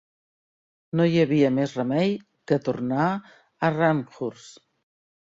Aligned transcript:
No 0.99 1.03
hi 1.09 1.19
havia 1.23 1.51
més 1.57 1.75
remei 1.79 2.15
que 2.51 2.57
tornar 2.69 3.05
a 3.67 3.69
Randhurst. 3.75 4.59